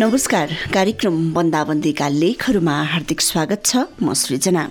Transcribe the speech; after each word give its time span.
नमस्कार 0.00 0.50
कार्यक्रम 0.74 1.16
बन्दाबन्दीका 1.34 2.06
लेखहरूमा 2.08 2.74
हार्दिक 2.90 3.20
स्वागत 3.20 3.64
छ 3.64 3.76
म 4.02 4.12
सृजना। 4.20 4.62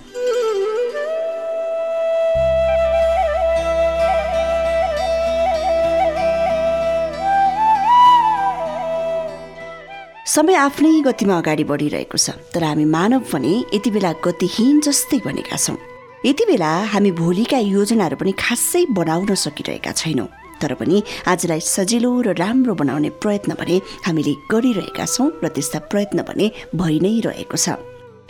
समय 10.26 10.54
आफ्नै 10.64 10.92
गतिमा 11.06 11.38
अगाडि 11.38 11.64
बढिरहेको 11.70 12.18
छ 12.18 12.34
तर 12.50 12.64
हामी 12.64 12.84
मानव 12.96 13.22
भने 13.30 13.54
यति 13.74 13.90
बेला 13.94 14.12
गतिहीन 14.26 14.80
जस्तै 14.88 15.22
बनेका 15.30 15.56
छौँ। 15.56 15.78
यति 16.26 16.44
बेला 16.50 16.72
हामी 16.90 17.10
भोलिका 17.22 17.58
योजनाहरू 17.70 18.16
पनि 18.22 18.32
खासै 18.44 18.84
बनाउन 18.98 19.34
सकिरहेका 19.46 19.92
छैनौँ। 19.94 20.28
तर 20.62 20.74
पनि 20.80 21.02
आजलाई 21.26 21.60
सजिलो 21.60 22.10
र 22.22 22.28
राम्रो 22.36 22.74
बनाउने 22.74 23.10
प्रयत्न 23.22 23.54
भने 23.60 23.76
हामीले 24.06 24.34
गरिरहेका 24.52 25.06
छौँ 25.06 25.28
र 25.44 25.48
त्यस्ता 25.48 25.78
प्रयत्न 25.90 26.22
भने 26.28 26.46
भइ 26.76 26.96
नै 27.00 27.14
रहेको 27.26 27.56
छ। 27.56 27.80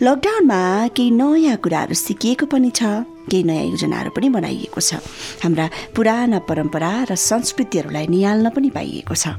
लकडाउनमा 0.00 0.60
केही 0.96 1.10
नयाँ 1.12 1.56
कुराहरू 1.60 1.94
सिकिएको 1.94 2.46
पनि 2.48 2.70
छ 2.72 3.04
केही 3.28 3.42
नयाँ 3.44 3.66
योजनाहरू 3.68 4.10
पनि 4.16 4.28
बनाइएको 4.32 4.80
छ। 4.80 5.04
हाम्रा 5.44 5.66
पुराना 5.92 6.38
परम्परा 6.48 6.92
र 7.10 7.14
संस्कृतिहरूलाई 7.20 8.06
निहाल्न 8.08 8.48
पनि 8.56 8.70
पाइएको 8.72 9.14
छ। 9.14 9.36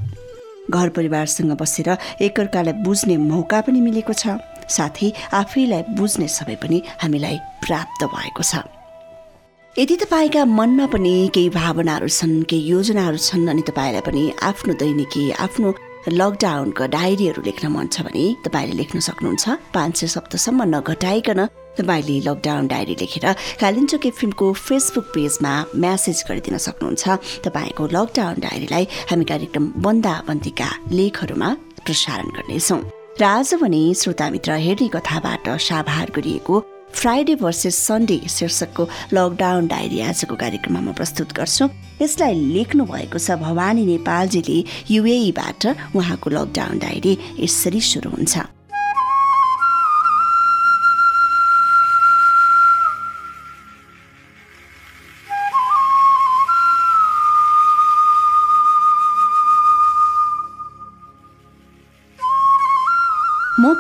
घर 0.70 0.90
परिवारसँग 0.96 1.52
बसेर 1.58 1.90
एकअर्कालाई 2.22 2.74
बुझ्ने 2.86 3.18
मौका 3.18 3.60
पनि 3.66 3.82
मिलेको 3.82 4.14
छ। 4.14 4.38
साथै 4.70 5.10
आफैलाई 5.34 5.84
बुझ्ने 5.98 6.28
समय 6.30 6.56
पनि 6.62 6.78
हामीलाई 7.02 7.38
प्राप्त 7.66 8.02
भएको 8.06 8.44
छ। 8.46 8.62
यदि 9.78 9.96
तपाईँका 9.96 10.44
मनमा 10.46 10.86
पनि 10.92 11.32
केही 11.34 11.50
भावनाहरू 11.50 12.08
छन् 12.12 12.44
केही 12.44 12.68
योजनाहरू 12.70 13.18
छन् 13.18 13.48
अनि 13.50 13.62
तपाईँलाई 13.64 14.02
पनि 14.04 14.24
आफ्नो 14.44 14.74
दैनिकी 14.76 15.24
आफ्नो 15.40 15.70
लकडाउनको 16.12 16.88
डायरीहरू 16.92 17.42
लेख्न 17.42 17.68
मन 17.72 17.88
छ 17.88 18.04
भने 18.04 18.26
तपाईँले 18.44 18.76
लेख्न 18.76 19.00
सक्नुहुन्छ। 19.00 19.46
पाँच 19.72 19.96
सय 19.96 20.08
सप्तसम्म 20.16 20.64
नघटाइकन 20.76 21.40
तपाईँले 21.80 22.20
लकडाउन 22.28 22.68
डायरी 22.68 22.96
लेखेर 23.00 23.26
कालिम्चोक 23.64 24.06
एफएमको 24.12 24.52
फेसबुक 24.60 25.06
पेजमा 25.16 25.54
म्यासेज 25.80 26.20
गरिदिन 26.28 26.58
सक्नुहुन्छ। 26.68 27.04
तपाईँको 27.48 27.84
लकडाउन 27.96 28.36
डायरीलाई 28.44 28.84
हामी 29.08 29.26
कार्यक्रम 29.32 29.72
बन्दाबन्दीका 29.80 30.70
लेखहरूमा 30.92 31.50
प्रसारण 31.88 32.28
गर्नेछौँ। 32.36 32.82
र 33.20 33.24
आज 33.24 33.54
भने 33.64 33.84
श्रोतामित्र 33.96 34.52
हेर्ने 34.68 34.88
कथाबाट 34.92 35.50
साभार 35.64 36.12
गरिएको 36.16 36.56
फ्राइडे 37.02 37.34
भर्सेस 37.36 37.78
सन्डे 37.82 38.20
शीर्षकको 38.30 38.84
लकडाउन 39.14 39.68
डायरी 39.68 40.00
आजको 40.06 40.36
कार्यक्रममा 40.38 40.82
म 40.86 40.94
प्रस्तुत 40.94 41.34
गर्छु। 41.34 41.66
यसलाई 41.98 42.34
लेख्नु 42.54 42.86
भएको 42.86 43.18
छ 43.18 43.42
भवानी 43.42 43.86
नेपालजीले 43.90 44.58
युएईबाट 44.94 45.98
उहाँको 45.98 46.30
लकडाउन 46.30 46.78
डायरी 46.78 47.14
यसरी 47.42 47.82
सुरु 47.82 48.10
हुन्छ। 48.14 48.61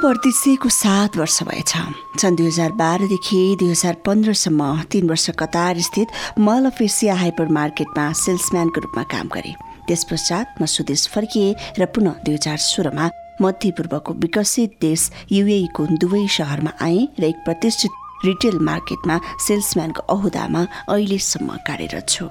म 0.01 0.03
पर्दिसेको 0.03 0.69
सात 0.69 1.17
वर्ष 1.17 1.43
भएछ। 1.43 1.73
सन् 2.21 2.35
दुई 2.35 2.45
हजार 2.47 2.71
बाह्रदेखि 2.73 3.41
दुई 3.59 3.69
हजार 3.69 3.95
पन्ध्रसम्म 4.05 4.81
तिन 4.91 5.09
वर्ष 5.09 5.29
कतार 5.39 5.79
स्थित 5.79 6.07
मल 6.39 6.65
अफ 6.65 6.81
एसिया 6.81 7.15
हाइपर 7.15 7.47
मार्केटमा 7.53 8.11
सेल्सम्यानको 8.17 8.81
रूपमा 8.81 9.03
काम 9.13 9.27
गरेँ। 9.29 9.53
त्यस 9.87 10.03
पश्चात 10.11 10.61
म 10.61 10.65
स्वदेश 10.65 11.07
फर्किएँ 11.13 11.53
र 11.79 11.85
पुनः 11.85 12.17
दुई 12.25 12.33
हजार 12.33 12.57
सोह्रमा 12.57 13.09
मध्यपूर्वको 13.41 14.13
विकसित 14.25 14.77
देश 14.81 15.09
युएको 15.31 15.85
दुवै 16.01 16.25
सहरमा 16.27 16.71
आएँ 16.81 17.07
र 17.19 17.23
एक 17.23 17.45
प्रतिष्ठित 17.45 18.25
रिटेल 18.25 18.57
मार्केटमा 18.57 19.19
सेल्सम्यानको 19.47 20.01
अहुदामा 20.09 20.65
अहिलेसम्म 20.89 21.61
कार्यरत 21.69 22.09
छु। 22.09 22.25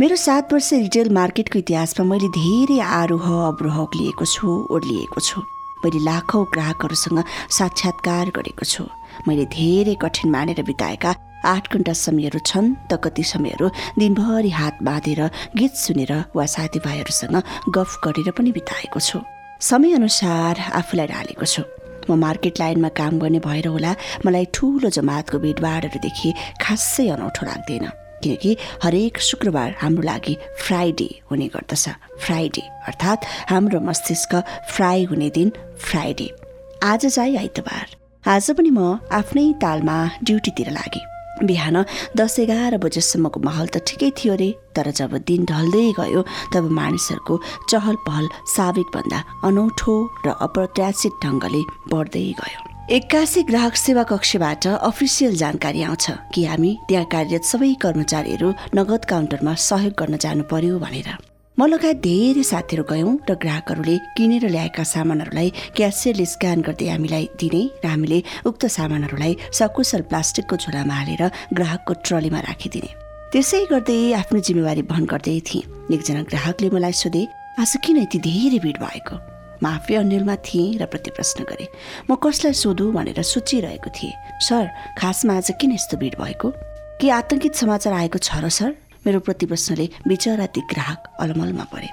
मेरो 0.00 0.16
सात 0.16 0.52
वर्ष 0.52 0.72
रिटेल 0.88 1.12
मार्केटको 1.12 1.58
इतिहासमा 1.58 2.04
मैले 2.08 2.28
धेरै 2.40 2.80
आरोह 2.80 3.26
अवरोह 3.46 3.78
लिएको 3.96 4.24
छु 4.24 4.48
ओर्लिएको 4.72 5.20
छु। 5.20 5.40
मैले 5.84 5.98
लाखौँ 6.04 6.44
ग्राहकहरूसँग 6.54 7.18
साक्षात्कार 7.58 8.30
गरेको 8.36 8.64
छु। 8.64 8.84
मैले 9.28 9.44
धेरै 9.52 9.94
कठिन 10.02 10.30
मानेर 10.30 10.62
बिताएका 10.62 11.10
आठ 11.44 11.72
घन्टा 11.72 11.92
समयहरू 11.96 12.38
छन् 12.44 12.74
त 12.90 13.00
कति 13.04 13.24
समयहरू 13.24 13.68
दिनभरि 13.98 14.50
हात 14.50 14.82
बाँधेर 14.84 15.20
गीत 15.56 15.74
सुनेर 15.74 16.12
वा 16.36 16.44
साथीभाइहरूसँग 16.46 17.36
गफ 17.76 17.90
गरेर 18.04 18.30
पनि 18.36 18.52
बिताएको 18.52 19.00
छु। 19.00 19.18
समयअनुसार 19.60 20.60
आफूलाई 20.80 21.06
ढालेको 21.06 21.46
छु। 21.46 21.62
म 22.10 22.16
मार्केट 22.16 22.60
लाइनमा 22.60 22.88
काम 22.96 23.18
गर्ने 23.20 23.40
भएर 23.40 23.66
होला 23.72 23.92
मलाई 24.26 24.46
ठुलो 24.54 24.88
जमातको 24.90 25.38
भिडभाडहरूदेखि 25.38 26.30
खासै 26.60 27.08
अनौठो 27.16 27.46
लाग्दैन। 27.46 27.86
किनकि 28.22 28.56
हरेक 28.82 29.18
शुक्रबार 29.20 29.76
हाम्रो 29.80 30.02
लागि 30.02 30.36
फ्राइडे 30.62 31.08
हुने 31.30 31.46
गर्दछ। 31.54 31.88
फ्राइडे 32.24 32.62
अर्थात् 32.88 33.26
हाम्रो 33.50 33.80
मस्तिष्क 33.80 34.34
फ्राई 34.72 35.04
हुने 35.04 35.30
दिन 35.30 35.52
फ्राइडे। 35.78 36.28
आज 36.84 37.06
चाहिँ 37.06 37.36
आइतबार। 37.36 37.96
आज 38.24 38.50
पनि 38.50 38.70
म 38.70 38.98
आफ्नै 39.12 39.52
तालमा 39.62 39.96
ड्युटीतिर 40.24 40.70
लागेँ। 40.70 41.08
बिहान 41.40 41.76
दस 42.16 42.38
एघार 42.38 42.76
बजेसम्मको 42.78 43.40
माहौल 43.40 43.66
त 43.66 43.80
ठिकै 43.88 44.10
थियो 44.12 44.32
अरे 44.32 44.48
तर 44.76 44.90
जब 44.92 45.16
दिन 45.24 45.44
ढल्दै 45.48 45.86
गयो 45.98 46.22
तब 46.52 46.70
मानिसहरूको 46.70 47.40
चहल 47.70 47.96
पहल 48.06 48.28
साविकभन्दा 48.56 49.24
अनौठो 49.48 49.94
र 50.26 50.36
अप्रत्याशित 50.46 51.12
ढङ्गले 51.24 51.62
बढ्दै 51.88 52.26
गयो। 52.40 52.69
एक्कासी 52.92 53.42
ग्राहक 53.42 53.76
सेवा 53.76 54.02
कक्षबाट 54.02 54.66
अफिसियल 54.66 55.34
जानकारी 55.36 55.82
आउँछ 55.82 56.10
कि 56.34 56.44
हामी 56.44 56.70
त्यहाँ 56.88 57.04
कार्यरत 57.12 57.44
सबै 57.46 57.72
कर्मचारीहरू 57.82 58.48
नगद 58.74 59.04
काउन्टरमा 59.10 59.54
सहयोग 59.54 59.94
गर्न 59.94 60.16
जानु 60.16 60.42
पर्यो 60.50 60.78
भनेर। 60.78 61.08
म 61.58 61.66
लगायत 61.70 62.02
धेरै 62.02 62.42
साथीहरू 62.42 62.84
गयौँ 62.90 63.14
र 63.30 63.38
ग्राहकहरूले 63.38 63.96
किनेर 64.18 64.48
ल्याएका 64.50 64.82
सामानहरूलाई 64.82 65.52
क्यासियरले 65.78 66.26
स्क्यान 66.34 66.66
गर्दै 66.66 66.90
हामीलाई 66.90 67.30
दिने 67.38 67.62
र 67.78 67.86
हामीले 67.86 68.22
उक्त 68.50 68.66
सामानहरूलाई 68.66 69.38
सकुशल 69.54 70.02
प्लास्टिकको 70.10 70.56
झोलामा 70.58 70.94
हालेर 71.00 71.22
ग्राहकको 71.54 71.92
ट्रलीमा 72.02 72.40
राखिदिने। 72.50 72.90
त्यसै 73.30 73.64
गर्दै 73.70 73.98
आफ्नो 74.18 74.38
जिम्मेवारी 74.42 74.82
वहन 74.90 75.04
गर्दै 75.06 75.38
थिएँ। 75.46 75.66
एकजना 75.94 76.26
ग्राहकले 76.26 76.74
मलाई 76.74 76.94
सोधे 77.06 77.22
आज 77.54 77.72
किन 77.86 78.02
यति 78.02 78.18
धेरै 78.26 78.58
भिड 78.66 78.78
भएको? 78.82 79.29
म 79.62 79.66
आफै 79.66 79.94
अन्यलमा 79.94 80.36
थिएँ 80.46 80.78
र 80.80 80.86
प्रति 80.86 81.10
प्रश्न 81.16 81.44
गरेँ 81.44 81.68
म 82.10 82.16
कसलाई 82.16 82.52
सोधु 82.52 82.90
भनेर 82.92 83.22
सोचिरहेको 83.22 83.90
थिएँ। 83.90 84.14
सर 84.40 84.68
खासमा 84.98 85.36
आज 85.36 85.50
किन 85.60 85.72
यस्तो 85.72 85.96
भिड 85.96 86.14
भएको? 86.20 86.48
के 87.00 87.10
आतंकित 87.10 87.54
समाचार 87.54 87.92
आएको 87.92 88.18
छ 88.18 88.40
र 88.40 88.48
सर? 88.48 88.70
मेरो 89.06 89.20
प्रति 89.20 89.46
प्रश्नले 89.46 89.88
बिचरा 90.08 90.46
ती 90.52 90.60
ग्राहक 90.68 91.16
अलमलमा 91.20 91.64
परे 91.72 91.88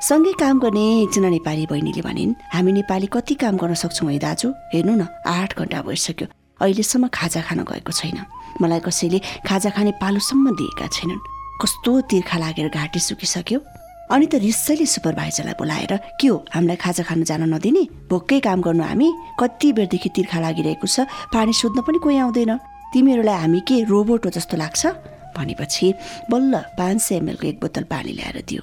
सँगै 0.00 0.32
काम 0.40 0.60
गर्ने 0.60 0.84
एकजना 1.04 1.28
नेपाली 1.28 1.64
बहिनीले 1.66 2.02
भनिन् 2.04 2.34
हामी 2.52 2.72
नेपाली 2.72 3.08
कति 3.12 3.34
काम 3.36 3.56
गर्न 3.56 3.74
सक्छौँ 3.74 4.12
है 4.12 4.18
दाजु? 4.18 4.48
हेर्नु 4.72 4.94
न 4.96 5.06
आठ 5.28 5.56
घन्टा 5.56 5.80
भइसक्यो। 5.84 6.26
अहिलेसम्म 6.60 7.08
खाजा 7.08 7.40
खान 7.40 7.64
गएको 7.64 7.92
छैन। 7.92 8.18
मलाई 8.60 8.80
कसैले 8.80 9.18
खाजा 9.48 9.70
खाने 9.76 9.92
पालोसम्म 10.00 10.56
दिएका 10.56 10.86
छैनन्। 10.88 11.20
कस्तो 11.60 12.00
तिर्खा 12.08 12.38
लागेर 12.38 12.68
घाँटी 12.68 13.00
सुकिसक्यो? 13.00 13.60
अनि 14.10 14.26
त 14.26 14.34
रिसैले 14.42 14.86
सुपरभाइजरलाई 14.86 15.54
बोलाएर 15.54 15.92
के 16.18 16.26
हो 16.26 16.36
हामीलाई 16.50 16.76
खाजा 16.82 17.02
खान 17.06 17.22
जान 17.22 17.46
नदिने? 17.54 18.10
भोकै 18.10 18.40
काम 18.42 18.60
गर्नु 18.60 18.82
हामी? 18.82 19.08
कति 19.38 19.68
बेरदेखि 19.72 20.08
तिर्खा 20.10 20.38
लागिरहेको 20.42 20.86
छ? 20.86 21.06
पानी 21.30 21.52
सोध्न 21.54 21.78
पनि 21.86 21.98
कोही 22.02 22.18
आउँदैन। 22.18 22.52
तिमीहरूलाई 22.90 23.38
हामी 23.38 23.60
के 23.62 23.76
रोबोट 23.86 24.26
हो 24.26 24.30
जस्तो 24.34 24.56
लाग्छ? 24.58 24.82
भनेपछि 25.30 25.94
बल्ल 26.26 26.52
पाँच 26.74 26.98
सय 27.00 27.14
एमएलको 27.22 27.46
एक 27.46 27.58
बोतल 27.62 27.84
पानी 27.86 28.12
ल्याएर 28.18 28.42
दियो। 28.50 28.62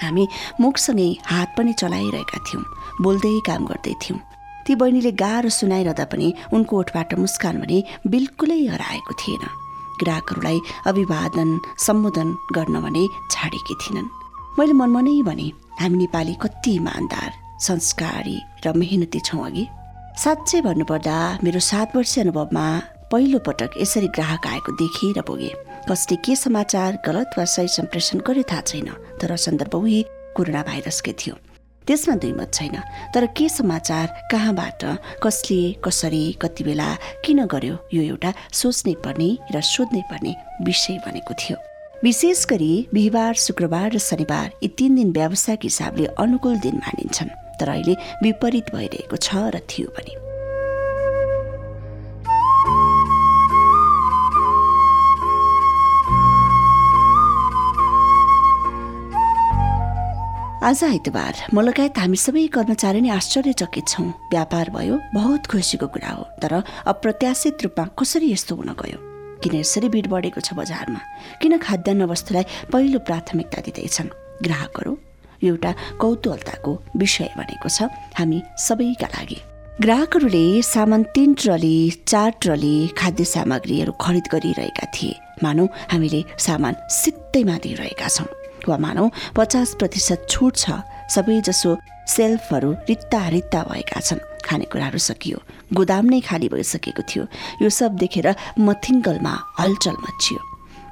हामी 0.00 0.24
मुखसँगै 0.56 1.08
हात 1.26 1.48
पनि 1.58 1.72
चलाइरहेका 1.76 2.38
थियौँ। 2.48 2.64
बोल्दै 3.04 3.34
काम 3.44 3.62
गर्दै 3.68 3.94
थियौँ। 4.00 4.18
ती 4.64 4.72
बहिनीले 4.72 5.12
गाह्रो 5.12 5.50
सुनाइरहँदा 5.52 6.04
पनि 6.08 6.28
उनको 6.56 6.72
ओठबाट 6.80 7.12
मुस्कान 7.20 7.60
भने 7.60 7.78
बिल्कुलै 8.08 8.60
हराएको 8.72 9.12
थिएन। 9.20 9.44
ग्राहकहरूलाई 10.00 10.58
अभिवादन 10.88 11.48
सम्बोधन 11.76 12.28
गर्न 12.56 12.74
भने 12.80 13.02
छाडेकी 13.32 13.74
थिइनन्। 13.84 14.08
मैले 14.58 14.72
मनमा 14.74 15.00
नै 15.06 15.22
भने 15.22 15.46
हामी 15.80 15.96
नेपाली 15.98 16.34
कति 16.42 16.70
इमान्दार 16.74 17.30
संस्कारी 17.62 18.38
र 18.64 18.72
मेहनती 18.74 19.20
छौँ 19.22 19.44
अघि। 19.46 19.64
साँच्चै 20.18 20.60
भन्नुपर्दा 20.66 21.16
मेरो 21.44 21.60
सात 21.62 21.94
वर्ष 21.96 22.18
अनुभवमा 22.18 22.64
पहिलो 23.12 23.38
पटक 23.46 23.78
यसरी 23.82 24.08
ग्राहक 24.16 24.46
आएको 24.46 24.72
देखेर 24.82 25.20
पुगे। 25.22 25.50
कसले 25.86 26.16
के 26.26 26.34
समाचार 26.36 26.98
गलत 27.06 27.38
वा 27.38 27.44
सही 27.54 27.68
सम्प्रेषण 27.70 28.18
गर्यो 28.26 28.42
थाहा 28.50 28.60
छैन 28.66 28.88
तर 29.20 29.36
सन्दर्भ 29.36 29.74
उही 29.78 30.02
कोरोना 30.36 30.62
भाइरसकै 30.66 31.12
थियो। 31.20 31.34
त्यसमा 31.86 32.14
दुई 32.18 32.32
मत 32.32 32.50
छैन 32.54 32.76
तर 33.14 33.26
के 33.38 33.48
समाचार 33.48 34.06
कहाँबाट 34.32 34.82
कसले 35.22 35.60
कसरी 35.86 36.24
कति 36.42 36.64
बेला 36.64 36.88
किन 37.24 37.46
गर्यो 37.46 37.78
यो 37.94 38.02
एउटा 38.10 38.34
सोच्नै 38.52 38.94
पर्ने 39.06 39.30
र 39.54 39.60
सोध्नै 39.62 40.02
पर्ने 40.10 40.34
विषय 40.66 40.98
बनेको 41.06 41.34
थियो। 41.40 41.56
विशेष 42.04 42.44
गरी 42.46 42.86
बिहिबार 42.94 43.34
शुक्रबार 43.34 43.90
र 43.92 43.98
शनिबार 43.98 44.50
यी 44.62 44.68
तिन 44.78 44.94
दिन 44.94 45.10
व्यावसायिक 45.12 45.60
हिसाबले 45.62 46.04
अनुकूल 46.14 46.58
दिन 46.62 46.76
मानिन्छन्। 46.76 47.30
तर 47.58 47.68
अहिले 47.68 47.94
विपरीत 48.22 48.70
भइरहेको 48.70 49.16
छ 49.18 49.50
र 49.50 49.58
थियो 49.66 49.90
पनि। 49.90 50.14
आज 60.62 60.84
आइतबार 60.84 61.34
म 61.50 61.66
लगायत 61.66 61.98
हामी 61.98 62.16
सबै 62.16 62.46
कर्मचारी 62.54 63.00
नै 63.02 63.10
आश्चर्यचकित 63.10 63.86
छौँ। 63.88 64.06
व्यापार 64.30 64.70
भयो 64.70 65.02
बहुत 65.18 65.50
खुसीको 65.50 65.86
कुरा 65.90 66.14
हो 66.14 66.24
तर 66.38 66.62
अप्रत्याशित 66.62 67.62
रूपमा 67.66 67.90
कसरी 67.98 68.32
यस्तो 68.32 68.54
हुन 68.54 68.74
गयो? 68.78 69.07
किन 69.42 69.54
यसरी 69.54 69.88
भिड 69.88 70.06
बढेको 70.06 70.40
छ 70.40 70.54
बजारमा? 70.54 71.00
किन 71.42 71.58
खाद्यान्न 71.58 72.02
वस्तुलाई 72.12 72.44
पहिलो 72.72 72.98
प्राथमिकता 72.98 73.58
दिँदैछन्? 73.66 74.08
ग्राहकहरू 74.42 74.92
एउटा 75.42 75.70
कौतूहलताको 76.00 76.72
विषय 76.96 77.30
बनेको 77.38 77.68
छ 77.68 77.90
हामी 78.18 78.42
सबैका 78.58 79.08
लागि। 79.14 79.38
ग्राहकहरूले 79.80 80.62
सामान 80.62 81.02
तिन 81.14 81.34
ट्रली 81.34 81.76
चार 82.06 82.30
ट्रली 82.42 82.76
खाद्य 82.98 83.24
सामग्रीहरू 83.24 83.92
खरिद 84.02 84.26
गरिरहेका 84.32 84.86
थिए। 84.94 85.14
मानौ 85.42 85.64
हामीले 85.92 86.24
सामान 86.38 86.74
सित्तैमा 86.90 87.56
दिइरहेका 87.62 88.08
छौँ। 88.08 88.26
वा 88.68 88.76
मानौ 88.76 89.06
पचास 89.36 89.74
प्रतिशत 89.78 90.26
छुट 90.30 90.56
छ। 90.56 90.82
सबैजसो 91.14 91.76
सेल्फहरू 92.08 92.70
रित्ता 92.88 93.20
रित्ता 93.28 93.62
भएका 93.70 94.00
छन्। 94.00 94.20
खानेकुराहरू 94.44 94.98
सकियो। 94.98 95.38
गोदाम 95.74 96.06
नै 96.12 96.20
खाली 96.20 96.48
भइसकेको 96.48 97.02
थियो। 97.10 97.24
यो 97.62 97.68
सब 97.70 97.96
देखेर 98.02 98.28
मथिङ्गलमा 98.58 99.34
हलचल 99.60 99.96
मचियो। 100.04 100.40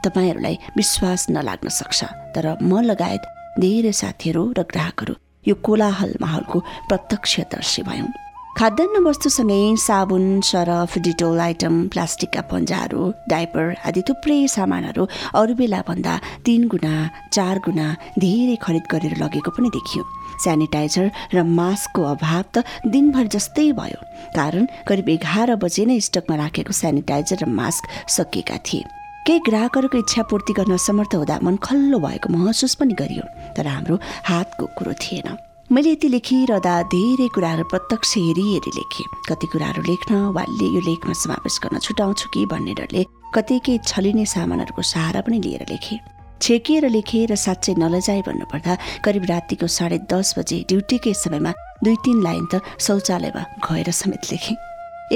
तपाईँहरूलाई 0.04 0.56
विश्वास 0.76 1.26
नलाग्न 1.30 1.68
सक्छ 1.68 2.00
तर 2.34 2.58
म 2.62 2.80
लगायत 2.90 3.22
धेरै 3.60 3.92
साथीहरू 3.92 4.42
र 4.58 4.60
ग्राहकहरू 4.72 5.14
यो 5.48 5.54
कोलाहल 5.66 6.12
माहौलको 6.20 6.58
प्रत्यक्षदर्शी 6.88 7.82
भयौँ। 7.82 8.25
खाद्यान्न 8.56 9.00
वस्तुसँगै 9.04 9.76
साबुन 9.76 10.24
सरफ 10.48 10.92
डिटोल 11.06 11.40
आइटम 11.46 11.74
प्लास्टिकका 11.92 12.42
पन्जाहरू 12.50 13.00
डाइपर 13.28 13.64
आदि 13.88 14.02
थुप्रै 14.08 14.36
सामानहरू 14.48 15.04
अरू 15.36 15.54
बेला 15.58 15.80
भन्दा 15.88 16.14
तिन 16.46 16.62
गुणा 16.72 16.92
चार 17.36 17.58
गुणा 17.66 17.88
धेरै 18.16 18.56
खरिद 18.64 18.84
गरेर 18.92 19.14
लगेको 19.22 19.50
पनि 19.56 19.68
देखियो। 19.76 20.04
सेनिटाइजर 20.44 21.10
र 21.34 21.42
मास्कको 21.58 22.02
अभाव 22.12 22.44
त 22.54 22.64
दिनभर 22.88 23.26
जस्तै 23.34 23.68
भयो 23.76 24.00
कारण 24.32 24.64
करिब 24.88 25.08
एघार 25.16 25.52
बजे 25.60 25.84
नै 25.90 26.00
स्टकमा 26.08 26.36
राखेको 26.42 26.72
सेनिटाइजर 26.80 27.44
र 27.44 27.48
मास्क 27.60 27.82
सकिएका 28.16 28.56
थिए। 28.64 28.88
केही 29.28 29.44
ग्राहकहरूको 29.50 29.98
इच्छा 30.00 30.22
पूर्ति 30.32 30.52
गर्न 30.60 30.80
समर्थ 30.86 31.20
हुँदा 31.20 31.36
मन 31.44 31.60
खल्लो 31.60 31.98
भएको 32.06 32.32
महसुस 32.32 32.74
पनि 32.80 32.96
गरियो 33.02 33.24
तर 33.52 33.68
हाम्रो 33.68 34.00
हातको 34.30 34.64
कुरो 34.78 34.96
थिएन। 35.04 35.28
मैले 35.66 35.90
यति 35.90 36.08
लेखिरहँदा 36.08 36.72
धेरै 36.94 37.26
कुराहरू 37.34 37.64
प्रत्यक्ष 37.66 38.12
हेरी 38.16 38.42
हेरी 38.48 38.70
लेखेँ। 38.70 39.06
कति 39.26 39.46
कुराहरू 39.52 39.82
लेख्न 39.82 40.14
वा 40.30 40.42
यो 40.62 40.80
लेखमा 40.80 41.12
समावेश 41.12 41.58
गर्न 41.62 41.78
छुटाउँछु 41.82 42.28
कि 42.30 42.44
भन्ने 42.46 42.74
डरले 42.78 43.02
कति 43.34 43.58
केही 43.66 43.78
छलिने 43.82 44.26
सामानहरूको 44.30 44.82
सहारा 44.82 45.20
पनि 45.26 45.40
लिएर 45.42 45.64
लेखेँ। 45.66 45.98
छेकिएर 46.38 46.88
लेखेँ 46.88 47.26
र 47.26 47.34
साँच्चै 47.34 47.74
नलजाए 47.82 48.22
भन्नुपर्दा 48.22 48.76
करिब 49.02 49.24
रातिको 49.26 49.66
साढे 49.66 49.98
दस 50.06 50.34
बजे 50.38 50.58
ड्युटीकै 50.70 51.14
समयमा 51.18 51.52
दुई 51.82 51.96
तिन 51.98 52.22
लाइन 52.22 52.46
त 52.46 52.62
शौचालयमा 52.78 53.42
गएर 53.66 53.90
समेत 53.90 54.22
लेखेँ। 54.30 54.56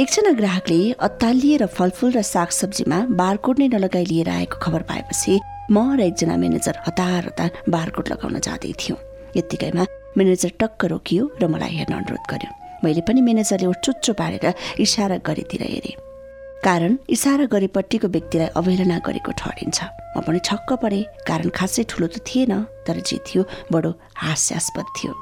एकजना 0.03 0.33
ग्राहकले 0.35 0.81
अत्तालिएर 0.99 1.67
फलफुल 1.79 2.11
र 2.19 2.23
सागसब्जीमा 2.27 2.99
बारकोड 3.23 3.63
नै 3.63 3.69
नलगाइ 3.71 4.05
लिएर 4.11 4.29
आएको 4.35 4.59
खबर 4.59 4.83
पाएपछि 4.91 5.39
म 5.71 5.95
र 5.95 6.11
एकजना 6.11 6.35
म्यानेजर 6.43 6.83
हतार 6.91 7.23
हतार 7.31 7.51
बारकोड 7.71 8.07
लगाउन 8.11 8.39
जाँदै 8.43 8.75
थियौँ। 8.83 8.99
यत्तिकैमा 9.39 9.87
म्यानेजर 10.17 10.51
टक्क 10.61 10.85
रोकियो 10.93 11.25
र 11.41 11.47
मलाई 11.47 11.73
हेर्न 11.77 11.95
अनुरोध 11.95 12.25
गर्यो। 12.31 12.51
मैले 12.85 13.01
पनि 13.07 13.21
म्यानेजरले 13.21 13.67
उचुच्चो 13.67 14.13
पारेर 14.19 14.47
इसारा 14.81 15.17
गरेतिर 15.27 15.63
हेरेँ। 15.63 15.97
कारण 16.65 16.97
इसारा 17.09 17.45
गरेपट्टिको 17.55 18.09
व्यक्तिलाई 18.09 18.49
अवहेलना 18.59 18.99
गरेको 19.07 19.33
ठहरिन्छ। 19.33 19.79
म 20.17 20.21
पनि 20.27 20.39
छक्क 20.45 20.69
परेँ। 20.83 21.05
कारण 21.29 21.49
खासै 21.55 21.83
ठुलो 21.89 22.07
त 22.11 22.21
थिएन 22.27 22.53
तर 22.85 22.97
जे 23.07 23.17
थियो 23.27 23.43
बडो 23.73 23.91
हास्यास्पद 24.19 24.87
थियो। 24.97 25.13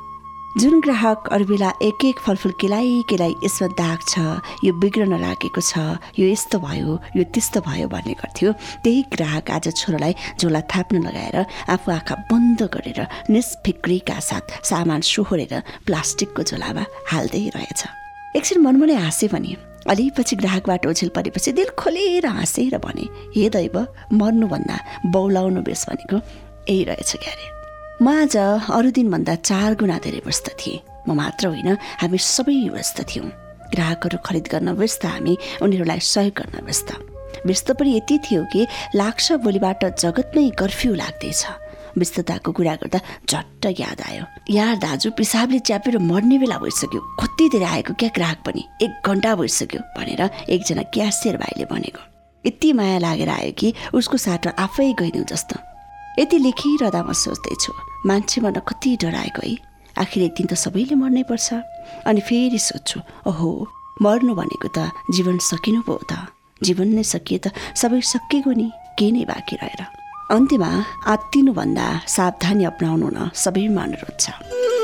जुन 0.56 0.80
ग्राहक 0.80 1.28
अरू 1.32 1.44
बेला 1.44 1.70
एक 1.82 2.04
एक 2.04 2.18
फलफुल 2.18 2.52
केलाइ 2.60 3.02
केलाइ 3.08 3.32
यसमा 3.44 3.66
दाग 3.78 3.98
छ 4.08 4.18
यो 4.64 4.72
बिग्रन 4.80 5.12
लागेको 5.20 5.60
छ 5.60 5.78
यो 6.18 6.26
यस्तो 6.28 6.58
भयो 6.58 6.92
यो 7.16 7.24
त्यस्तो 7.34 7.60
भयो 7.60 7.88
भन्ने 7.88 8.14
गर्थ्यो 8.16 8.52
त्यही 8.84 9.02
ग्राहक 9.12 9.50
आज 9.50 9.68
छोरालाई 9.76 10.14
झोला 10.40 10.60
थाप्न 10.72 11.02
लगाएर 11.04 11.36
आफू 11.68 11.92
आँखा 11.92 12.14
बन्द 12.30 12.62
गरेर 12.74 13.00
निष्फिक्रीका 13.28 14.18
साथ 14.20 14.64
सामान 14.70 15.00
सोहोरेर 15.04 15.54
प्लास्टिकको 15.86 16.42
झोलामा 16.42 16.84
हाल्दै 17.12 17.44
रहेछ। 17.56 17.84
एकछिन 18.36 18.62
मनमनै 18.64 18.96
हाँसे 19.04 19.28
पनि 19.28 19.56
अलिपछि 19.86 20.36
ग्राहकबाट 20.36 20.86
ओझेल 20.86 21.10
परेपछि 21.16 21.52
दिल 21.60 21.70
खोलेर 21.76 22.26
हाँसेर 22.26 22.78
भने 22.80 23.04
हे 23.36 23.48
दैव 23.52 23.76
मर्नुभन्दा 24.16 24.76
बौलाउनु 25.12 25.60
बेस 25.68 25.86
भनेको 25.90 26.16
यही 26.16 26.82
रहेछ 26.88 27.12
क्यारे। 27.22 27.57
म 27.98 28.08
आज 28.08 28.36
अरू 28.70 28.90
दिनभन्दा 28.94 29.34
चार 29.42 29.74
गुणा 29.74 29.96
धेरै 29.98 30.20
व्यस्त 30.22 30.48
थिएँ। 30.54 30.78
म 31.08 31.18
मात्र 31.18 31.46
होइन 31.50 31.74
हामी 31.98 32.18
सबै 32.22 32.54
व्यस्त 32.70 32.98
थियौँ। 33.10 33.26
ग्राहकहरू 33.74 34.18
खरिद 34.22 34.46
गर्न 34.46 34.68
व्यस्त 34.78 35.04
हामी 35.04 35.34
उनीहरूलाई 35.62 35.98
सहयोग 36.06 36.34
गर्न 36.38 36.62
व्यस्त। 36.62 36.90
व्यस्त 37.42 37.68
पनि 37.74 37.96
यति 37.96 38.18
थियो 38.22 38.42
कि 38.54 38.66
लाग्छ 38.94 39.42
भोलिबाट 39.42 39.84
जगत 39.98 40.30
नै 40.30 40.46
कर्फ्यू 40.54 40.94
लाग्दैछ। 40.94 41.42
व्यस्तताको 41.98 42.52
कुरा 42.54 42.74
गर्दा 42.86 43.00
झट्ट 43.26 43.66
याद 43.82 44.00
आयो। 44.06 44.24
यार 44.54 44.76
दाजु 44.78 45.10
पिसाबले 45.18 45.58
च्यापेर 45.66 45.98
मर्ने 45.98 46.38
बेला 46.38 46.58
भइसक्यो। 46.62 47.00
कति 47.18 47.48
धेरै 47.50 47.66
आएको 47.66 47.98
क्या 47.98 48.10
ग्राहक 48.14 48.38
पनि? 48.46 48.62
एक 48.78 48.92
घन्टा 49.02 49.34
भइसक्यो 49.34 49.80
भनेर 49.98 50.22
एकजना 50.46 50.82
क्यासियर 50.94 51.36
भाइले 51.42 51.66
भनेको। 51.66 52.02
यति 52.46 52.72
माया 52.78 52.98
लागेर 53.02 53.28
आयो 53.28 53.52
कि 53.58 53.74
उसको 53.90 54.16
साटो 54.16 54.50
आफै 54.54 54.92
गइदिउँ 55.02 55.26
जस्तो। 55.26 55.67
यति 56.18 56.38
लेखिरहँदा 56.38 57.00
म 57.02 57.12
सोच्दैछु। 57.14 57.72
मान्छे 58.06 58.40
मर्न 58.42 58.58
कति 58.68 58.90
डराएको 59.02 59.42
है। 59.46 59.56
आखिर 60.02 60.22
एक 60.22 60.34
दिन 60.38 60.46
त 60.50 60.54
सबैले 60.54 60.94
मर्नै 60.98 61.22
पर्छ। 61.30 61.48
अनि 62.06 62.20
फेरि 62.26 62.58
सोध्छु 62.58 62.98
ओहो 63.30 63.48
मर्नु 64.02 64.34
भनेको 64.34 64.68
त 64.74 64.90
जीवन 65.14 65.38
सकिनु 65.38 65.80
पो 65.86 65.94
त। 66.10 66.26
जीवन 66.62 66.88
नै 66.98 67.02
सकिए 67.02 67.38
त 67.38 67.46
सबै 67.78 68.00
सकिएको 68.02 68.50
नि 68.50 68.66
केही 68.98 69.10
नै 69.14 69.22
बाँकी 69.30 69.54
रहेर। 69.62 69.82
अन्त्यमा 70.34 70.70
आत्तिनुभन्दा 71.06 71.86
सावधानी 72.06 72.64
अप्नाउनु 72.70 73.08
न 73.14 73.30
सबैमा 73.34 73.82
अनुरोध 73.82 74.18
छ 74.18 74.77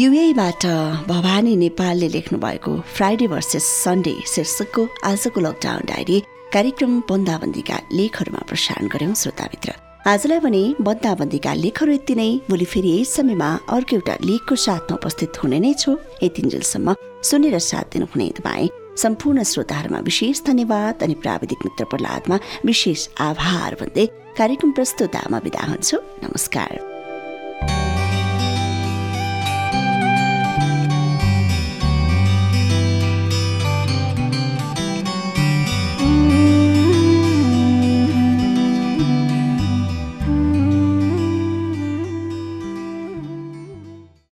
युएबाट 0.00 0.64
भवानी 1.08 1.54
नेपालले 1.56 2.08
लेख्नु 2.08 2.38
भएको 2.40 2.72
फ्राइडे 2.96 3.26
भर्सेस 3.28 3.64
सन्डे 3.84 4.14
शीर्षकको 4.32 4.82
आजको 5.04 5.40
लकडाउन 5.40 5.82
डायरी 5.88 6.20
कार्यक्रम 6.54 6.92
बन्दाबन्दीका 7.08 7.76
लेखहरूमा 7.92 8.40
प्रसारण 8.48 8.86
गर्यौं 8.88 9.14
श्रोतामित्र। 9.22 9.74
आजलाई 10.08 10.40
भने 10.40 10.62
बन्दाबन्दीका 10.80 11.52
लेखहरू 11.54 11.92
यति 11.92 12.14
नै। 12.14 12.30
भोलि 12.48 12.64
फेरि 12.64 12.88
यही 12.88 13.04
समयमा 13.04 13.50
अर्को 13.76 13.96
एउटा 13.96 14.14
लेखको 14.24 14.56
साथमा 14.56 14.96
उपस्थित 14.96 15.42
हुने 15.42 15.58
नै 15.60 15.72
छु। 15.74 15.98
यतिन्जेलसम्म 16.24 16.96
सुनेर 17.28 17.58
साथ 17.60 17.92
दिनुहुने 17.92 18.28
तपाईँ। 18.40 18.72
सम्पूर्ण 18.96 19.42
श्रोताहरूमा 19.52 20.00
विशेष 20.08 20.44
धन्यवाद 20.48 21.02
अनि 21.04 21.14
प्राविधिक 21.24 21.66
मित्र 21.66 21.84
प्रहलादमा 21.92 22.38
विशेष 22.64 23.08
आभार 23.28 23.76
भन्दै 23.80 24.06
कार्यक्रम 24.40 24.70
प्रस्तुतामा 24.72 25.38
बिदा 25.44 25.66
हुन्छु। 25.68 25.96
नमस्कार। 26.24 26.89